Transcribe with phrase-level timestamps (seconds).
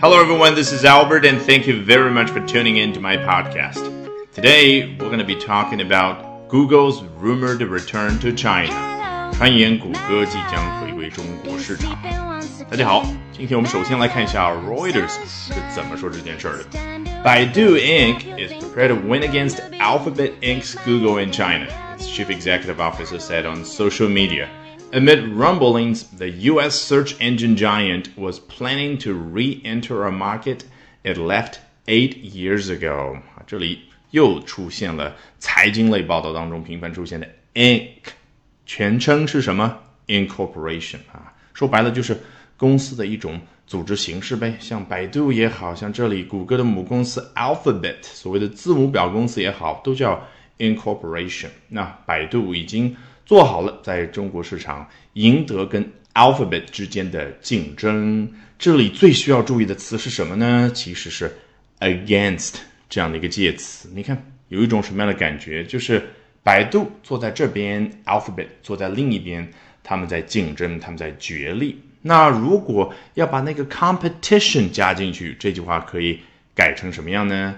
[0.00, 0.54] Hello, everyone.
[0.54, 3.82] This is Albert, and thank you very much for tuning in to my podcast.
[4.32, 9.30] Today, we're going to be talking about Google's rumored return to China.
[9.34, 11.98] 传言谷歌即将回归中国市场。
[12.70, 16.64] 大家好，今天我们首先来看一下 Reuters 是怎么说这件事儿的。
[17.22, 18.20] Baidu Inc.
[18.38, 21.66] is prepared to win against Alphabet Inc.'s Google in China,
[21.98, 24.48] its chief executive officer said on social media.
[24.92, 26.76] Amid rumblings, the U.S.
[26.76, 30.64] search engine giant was planning to re-enter a market
[31.02, 33.16] it left eight years ago.
[33.34, 33.80] 啊，这里
[34.12, 37.88] 又出现了财经类报道当中频繁出现的 Inc，
[38.64, 39.76] 全称是什么？
[40.06, 42.18] Incorporation 啊，说白了就是
[42.56, 44.56] 公司的一种组织形式呗。
[44.60, 50.26] 像百度也好像这里谷歌的母公司 Alphabet，所谓的字母表公司也好，都叫
[50.58, 51.48] Incorporation。
[51.68, 52.96] 那百度已经。
[53.31, 58.29] 做好了在中国市场赢得跟 Alphabet 之间的竞争。
[58.59, 60.69] 这里最需要注意的词是什么呢？
[60.75, 61.33] 其实是
[61.79, 62.55] against
[62.89, 63.89] 这样的一个介词。
[63.95, 65.63] 你看有一种什么样的感觉？
[65.63, 66.05] 就是
[66.43, 69.49] 百度坐在这边，Alphabet 坐在另一边，
[69.81, 71.81] 他们在竞争，他们在角力。
[72.01, 76.19] 那如果要把那个 competition 加进去，这句话可以
[76.53, 77.55] 改成什么样呢？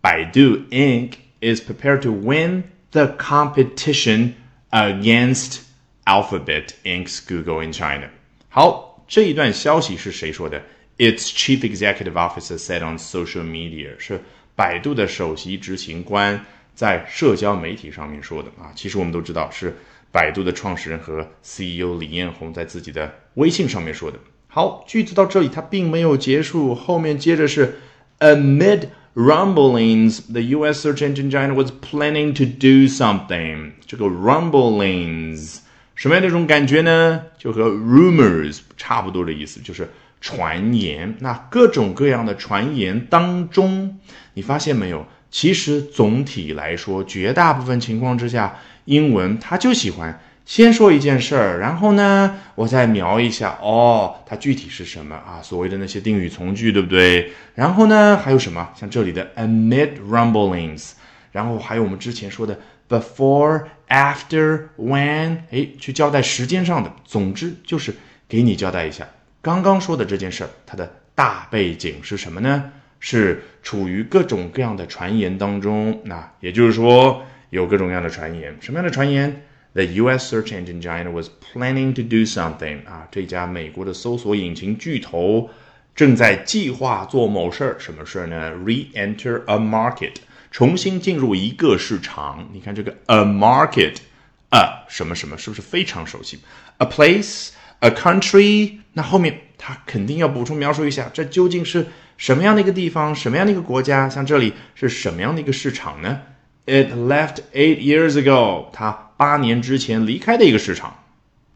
[0.00, 0.40] 百度
[0.70, 1.12] Inc.
[1.40, 4.32] is prepared to win the competition.
[4.70, 5.60] Against
[6.04, 8.10] Alphabet Inc.'s Google in China。
[8.50, 10.62] 好，这一段消息是谁说的
[10.98, 14.20] ？Its chief executive officer said on social media，是
[14.54, 18.70] 百度的首席执行官在社交媒体上面说的啊。
[18.74, 19.74] 其实我们都知道，是
[20.12, 24.18] 百度的创始人和 CEO 李彦宏在自己的微信上面说的。
[24.48, 27.78] 好，句子到这里它并没有结束，后面接着是
[28.18, 28.88] amid。
[29.14, 30.80] Rumblings, the U.S.
[30.80, 33.72] search engine giant was planning to do something.
[33.86, 35.58] 这个 rumblings
[35.94, 37.22] 什么样的一种感觉呢？
[37.36, 41.16] 就和 rumors 差不多的意思，就是传言。
[41.20, 43.98] 那各种各样的传言当中，
[44.34, 45.06] 你发现没有？
[45.30, 50.20] 其实总体来说，绝大部分情况之下，英文它就喜欢。
[50.48, 55.40] 先说一件事儿，然后呢，我再描一下哦，它具体是什么啊？
[55.42, 57.30] 所谓的那些定语从句，对不对？
[57.54, 58.66] 然后呢，还有什么？
[58.74, 60.92] 像这里的 amid rumblings，
[61.32, 66.90] 然后还有我们之前说的 before、after、when，哎，去交代时间上的。
[67.04, 67.94] 总之就是
[68.26, 69.06] 给你交代一下，
[69.42, 72.72] 刚刚说的这件事儿，它的大背景是什么呢？
[73.00, 76.00] 是处于各种各样的传言当中。
[76.04, 79.42] 那也就是说，有各种各样的传言，什么样的传言
[79.73, 80.31] ？The U.S.
[80.31, 85.49] search engine giant was planning to do something 啊，这家美国的搜索引擎巨头
[85.95, 88.51] 正在计划做某事儿，什么事儿呢？
[88.51, 90.13] Re-enter a market，
[90.51, 92.47] 重新进入一个市场。
[92.53, 96.37] 你看这个 a market，a 什么什么，是不是非常熟悉？
[96.77, 101.87] A place，a country，那后面它肯定要补充描述一下，这究竟是
[102.17, 104.07] 什么样的一个地方，什么样的一个国家？
[104.07, 106.21] 像这里是什么样的一个市场呢？
[106.65, 109.06] It left eight years ago，它。
[109.17, 110.95] 八年之前离开的一个市场。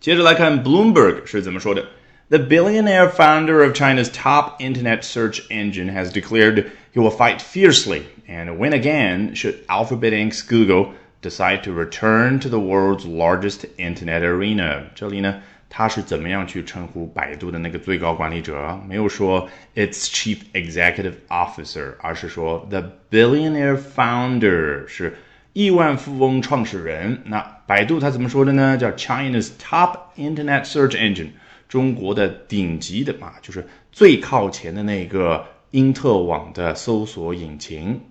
[0.00, 1.86] 接着来看 Bloomberg 是怎么说的。
[2.28, 8.56] The billionaire founder of China's top internet search engine has declared he will fight fiercely and
[8.56, 14.84] win again should Alphabet Inc.'s Google decide to return to the world's largest internet arena。
[14.94, 18.80] 这里呢，他是怎么样去称呼百度的那个最高管理者？
[18.88, 25.14] 没有说 its chief executive officer，而是说 the billionaire founder 是。
[25.53, 28.77] 亿万富翁创始人，那百度他怎么说的呢？
[28.77, 31.29] 叫 China's top internet search engine，
[31.67, 38.01] 中国的顶级的嘛，就是最靠前的那个因特网的搜索引擎。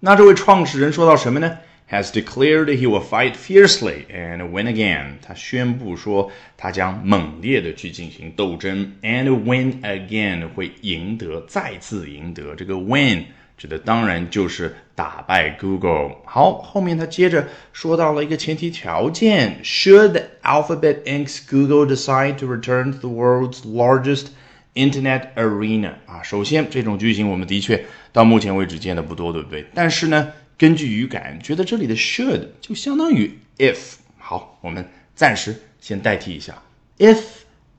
[0.00, 1.58] 那这位创始人说到什么呢
[1.91, 5.17] ？Has declared he will fight fiercely and win again。
[5.21, 12.55] 他宣布说，他将猛烈的去进行斗争，and win again 会赢得，再次赢得。
[12.55, 13.25] 这个 win。
[13.57, 16.17] 指的当然就是打败 Google。
[16.25, 24.27] 好，后面他接着说到了一个前提条件：Should Alphabet Inc.'s Google decide to return to the world's largest
[24.75, 29.65] Internet arena 啊，首先这种句型我们的确到目前为止见的不多，对不对？
[29.73, 30.31] 但是呢，
[30.62, 33.94] 根据语感，觉得这里的 should 就相当于 if。
[34.16, 36.54] 好，我们暂时先代替一下
[36.98, 37.18] ：If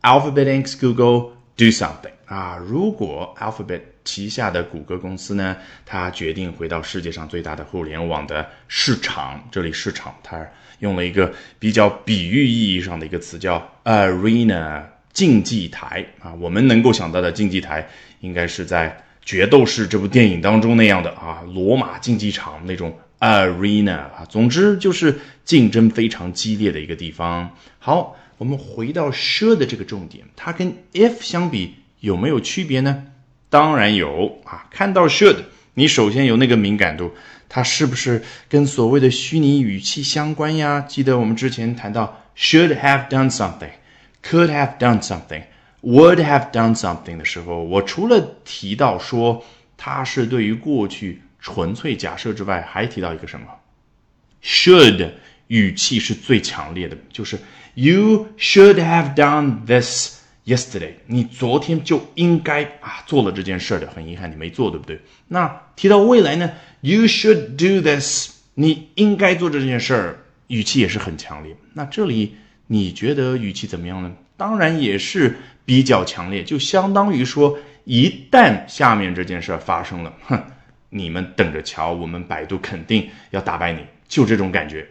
[0.01, 0.77] Alphabet Inc.
[0.77, 9.41] Google do something 啊，如果 Alphabet 旗下的谷歌公司呢，它决定回到世界上最大的互联网的市场。
[9.49, 10.45] 这里市场，它
[10.79, 14.83] 用了一个比较比喻意义上的一个词，叫 arena
[15.13, 16.33] 竞技台啊。
[16.33, 17.87] 我们能够想到的竞技台，
[18.19, 18.89] 应该是在
[19.25, 24.25] 《决斗士》这部电影当中那样的啊，罗马竞技场那种 arena 啊。
[24.29, 27.55] 总之就是竞争非常激烈的一个地方。
[27.79, 33.05] 好，我们回到 should 这个重点，它跟 if 相比有没有区别呢？
[33.49, 34.67] 当然有啊。
[34.69, 35.37] 看到 should，
[35.75, 37.11] 你首先有那个敏感度，
[37.47, 40.81] 它是不是跟所谓的虚拟语气相关呀？
[40.81, 45.43] 记得我们之前谈到 should have done something，could have done something
[45.83, 49.43] Would have done something 的时候，我除了提到说
[49.75, 53.45] 它是对于过去纯粹假设之外，还提到一个什么
[54.41, 55.11] ？should
[55.47, 57.37] 语气是最强烈的，就是
[57.73, 60.93] you should have done this yesterday。
[61.05, 65.01] 你昨天就应该啊做了这件事的，很遗憾你没做，对不对？
[65.27, 66.49] 那提到未来呢
[66.79, 68.31] ？You should do this。
[68.55, 71.57] 你应该做这件事儿，语气也是很强烈。
[71.73, 72.35] 那这里
[72.67, 74.13] 你觉得语气怎么样呢？
[74.43, 80.37] 当然也是比较强烈，就相当于说，一旦下面这件事儿发生了，哼，
[80.89, 84.85] 你们等着瞧，我们百度肯定要打败你，就这种感觉。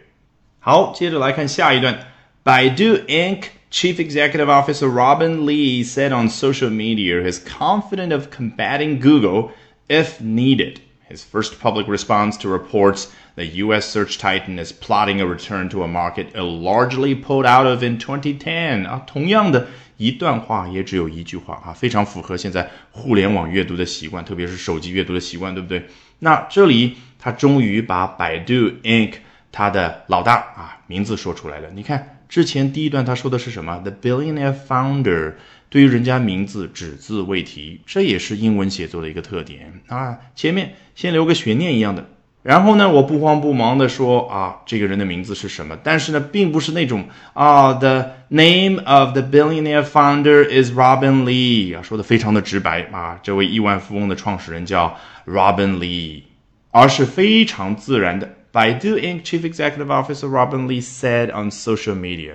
[0.59, 1.99] 好，接着来看下一段。
[2.43, 3.43] Baidu Inc.
[3.69, 9.51] Chief Executive Officer Robin Lee said on social media he's confident of combating Google
[9.87, 10.77] if needed.
[11.12, 13.88] His first public response to reports the U.S.
[13.88, 17.98] search titan is plotting a return to a market it largely pulled out of in
[17.98, 25.86] 2010啊，同样的一段话也只有一句话啊，非常符合现在互联网阅读的习惯，特别是手机阅读的习惯，对不对？
[26.18, 29.14] 那这里他终于把百度 Inc.
[29.53, 31.69] 他的老大啊，名字说出来了。
[31.73, 35.35] 你看之前第一段他说的是什么？The billionaire founder，
[35.69, 40.17] 对于人家名字只字未提，这也是英文写作的一个特点啊。
[40.35, 42.03] 前面先留个悬念一样的，
[42.41, 45.77] 然后呢，我不慌不忙的说啊，这个人的名字是什么？
[45.83, 54.97] 但是呢，并不是那种啊，The name of the billionaire founder is Robin Lee 啊，说的非常的直白啊，这位亿万富翁的创始人叫
[55.27, 56.23] Robin Lee，
[56.71, 58.27] 而是非常自然的。
[58.53, 59.23] Baidu Inc.
[59.23, 62.33] Chief Executive Officer Robin Lee said on social media，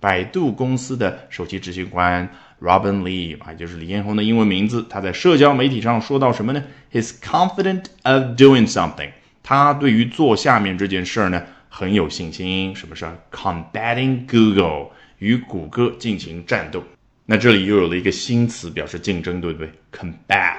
[0.00, 2.28] 百度公司的首席执行官
[2.60, 9.12] Robin Lee 啊，就是李彦宏的英文名字，他在社交媒体上说到什么呢？He's confident of doing something，
[9.44, 12.74] 他对于做下面这件事儿呢很有信心。
[12.74, 14.88] 什么事儿？Combating Google，
[15.18, 16.82] 与谷歌进行战斗。
[17.26, 20.56] 那这里又有了一个新词，表示竞争，对不对？Combat，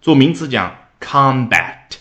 [0.00, 1.96] 做名词讲 combat。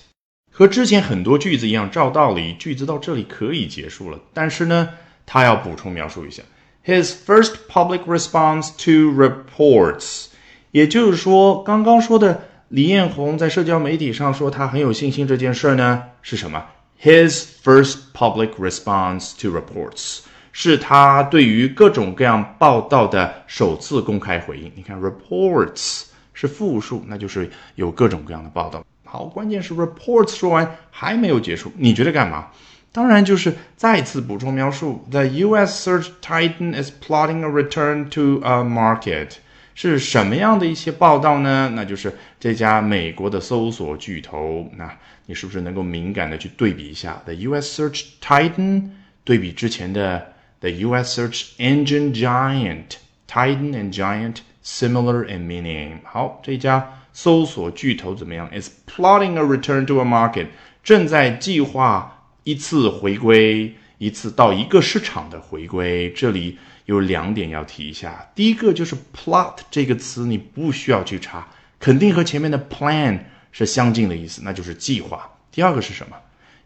[0.58, 4.18] 和之前很多句子一样，照道理句子到这里可以结束了。
[4.34, 4.88] 但是呢，
[5.26, 6.44] 他要补充描述一下
[6.86, 10.28] ，his first public response to reports，
[10.72, 16.66] 也就是说，刚刚说的李彦宏在社交媒体上说他很有信心这件事呢，是什么
[17.04, 20.20] ？his first public response to reports
[20.54, 24.72] 是他对于各种各样报道的首次公开回应。
[24.74, 26.04] 你看，reports
[26.36, 28.86] 是复数，那就是有各种各样的报道。
[29.04, 32.50] 好，关键是 reports 说完还没有结束，你觉得干嘛？
[32.92, 35.90] 当然就是再次补充描述：The U.S.
[35.90, 39.32] search titan is plotting a return to a market。
[39.78, 41.70] 是什么样的一些报道呢？
[41.76, 44.72] 那就是这家美国的搜索巨头。
[44.78, 44.90] 那
[45.26, 47.82] 你是不是能够敏感的去对比一下 The U.S.
[47.82, 48.92] search titan
[49.26, 51.20] 对比之前的 The U.S.
[51.20, 52.96] search engine giant
[53.28, 56.00] titan and giant similar in meaning？
[56.04, 57.02] 好，这家。
[57.18, 60.48] 搜索巨头怎么样？Is plotting a return to a market，
[60.84, 66.12] 正在计划一次回归，一次到一个市场的回归。
[66.12, 68.30] 这里有两点要提一下。
[68.36, 71.48] 第一个就是 plot 这个词，你不需要去查，
[71.80, 73.18] 肯定和前面的 plan
[73.54, 75.38] 是相近的意思，那就是计划。
[75.54, 76.18] 第二个是什么？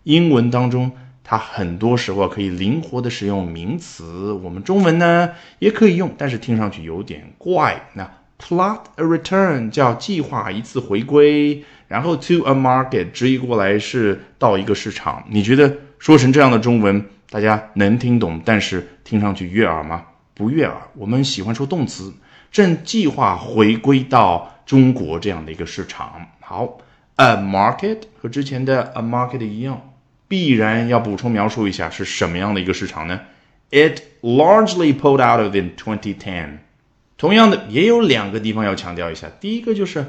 [0.02, 0.92] 英文当中
[1.30, 7.80] 它很多时候可以灵活的使用名词，我们中文呢也可以用，但是听上去有点怪。
[7.94, 8.10] 那
[8.40, 15.24] Plot a return 叫计划一次回归，然后 to a market 直译过来是到一个市场。
[15.30, 20.04] 你觉得说成这样的中文，大家能听懂，但是听上去悦耳吗？
[20.34, 20.76] 不悦耳。
[20.96, 22.12] 我们喜欢说动词，
[22.52, 26.26] 正计划回归到中国这样的一个市场。
[26.40, 26.80] 好
[27.18, 29.80] ，a market 和之前的 a market 一样，
[30.30, 33.20] 必然要补充描述一下是什么样的一个市场呢
[33.72, 36.60] ？It largely pulled out of in 2010。
[37.18, 39.28] 同样的，也有两个地方要强调一下。
[39.42, 40.06] 第一个就是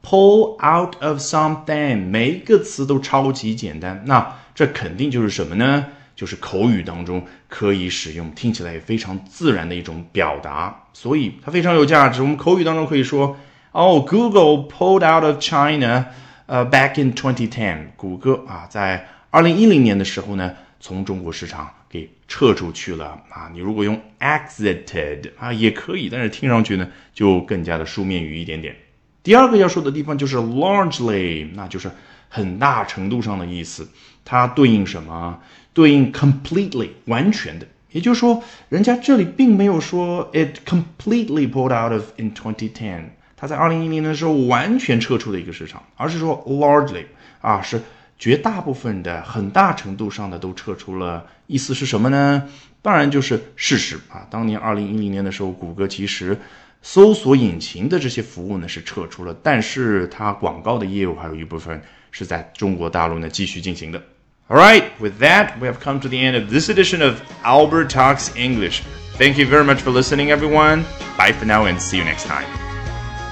[0.00, 4.04] pull out of something，每一个词都超级简单。
[4.06, 5.86] 那这肯定就是什么呢？
[6.14, 12.22] 就是口语当中可以使用，听起来也非常自然的一种表达，所以它非常有价值。
[12.22, 13.36] 我们口语当中可以说，
[13.72, 16.04] 哦，Google pulled out of China，
[16.46, 21.68] 呃，back in 2010，谷歌啊，在二零一零年的时候呢，从中国市场。
[21.92, 23.50] 给撤出去了啊！
[23.52, 28.74] 你如果用 exited 啊也可以，但是听上去呢就更加的书面语一点点。
[29.22, 31.90] 第二个要说的地方就是 largely，那就是
[32.30, 33.86] 很大程度上的意思。
[34.24, 35.38] 它对应什么？
[35.74, 37.66] 对应 completely 完全的。
[37.90, 43.02] 也就是说，人家这里并没有说 it completely pulled out of in 2010，
[43.36, 47.04] 它在二零一零年的时候完全撤出的一个市场，而是说 largely
[47.42, 47.82] 啊，是
[48.22, 51.26] 绝大部分的、很大程度上的都撤出了。
[51.48, 52.44] 意思是什么呢？
[52.80, 54.24] 当然就是事实啊。
[54.30, 56.38] 当年二零一零年的时候，谷歌其实
[56.82, 64.00] 搜索引擎的这些服务呢是撤出了，但是它广告的业务还有一部分是在中国大陆呢继续进行的。
[64.48, 68.28] All right, with that, we have come to the end of this edition of Albert Talks
[68.36, 68.82] English.
[69.18, 70.84] Thank you very much for listening, everyone.
[71.18, 72.46] Bye for now and see you next time.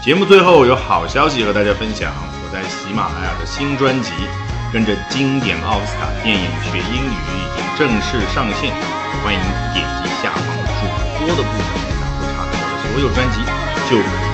[0.03, 4.11] 节目最后有好消息和大家分享，我在喜马拉雅的新专辑
[4.73, 8.73] 《跟着经典奥斯卡电影学英语》已经正式上线，
[9.23, 9.41] 欢迎
[9.75, 10.47] 点击下方
[10.79, 10.87] 主
[11.19, 13.41] 播的部分，然后查看我的所有专辑
[13.91, 14.30] 就可。